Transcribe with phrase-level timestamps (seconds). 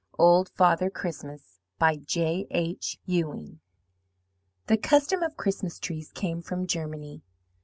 [0.17, 1.59] OLD FATHER CHRISTMAS
[2.07, 2.97] J.H.
[3.05, 3.59] EWING
[4.65, 7.21] "The custom of Christmas trees came from Germany.